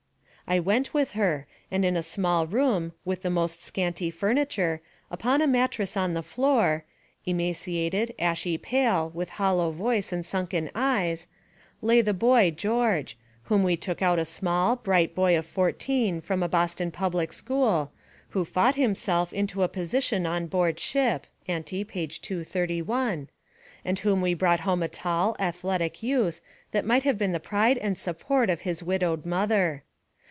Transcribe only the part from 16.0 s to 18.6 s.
from a Boston public school, who